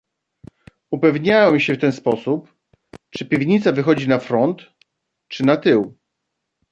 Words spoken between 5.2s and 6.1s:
czy na tył."